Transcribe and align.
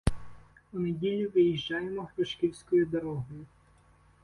У 0.73 0.79
неділю 0.79 1.29
виїжджаємо 1.35 2.09
грушківською 2.15 2.85
дорогою. 2.85 3.45